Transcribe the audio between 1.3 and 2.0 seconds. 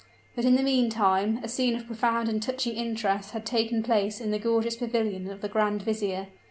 a scene of